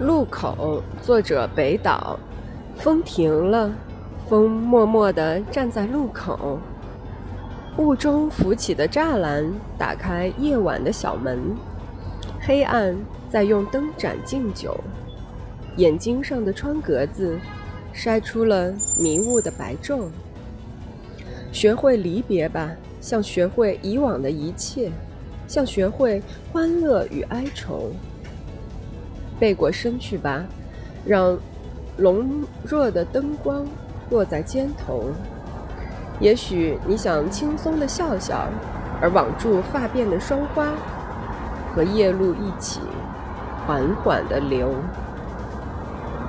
[0.00, 2.18] 路口，作者北岛。
[2.76, 3.70] 风停了，
[4.26, 6.58] 风默默地站在路口。
[7.76, 11.54] 雾中浮起的栅栏打开夜晚的小门，
[12.40, 12.96] 黑暗
[13.28, 14.74] 在用灯盏敬酒。
[15.76, 17.38] 眼睛上的窗格子
[17.94, 20.06] 筛出了迷雾的白昼。
[21.52, 22.70] 学会离别吧，
[23.02, 24.90] 像学会以往的一切，
[25.46, 27.90] 像学会欢乐与哀愁。
[29.40, 30.44] 背过身去吧，
[31.04, 31.36] 让
[31.96, 33.66] 笼弱的灯光
[34.10, 35.06] 落在肩头。
[36.20, 38.46] 也许你想轻松的笑笑，
[39.00, 40.68] 而网住发辫的霜花，
[41.74, 42.80] 和夜露一起
[43.66, 44.74] 缓缓的流。